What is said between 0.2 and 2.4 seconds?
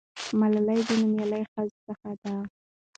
ملالۍ د نومیالۍ ښځو څخه ده.